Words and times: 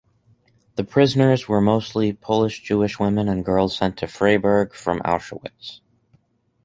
The 0.77 0.83
prisoners 0.83 1.47
were 1.47 1.61
mostly 1.61 2.11
Polish 2.11 2.63
Jewish 2.63 2.97
women 2.99 3.29
and 3.29 3.45
girls 3.45 3.77
sent 3.77 3.97
to 3.97 4.07
Freiburg 4.07 4.73
from 4.73 4.99
Auschwitz. 5.01 5.81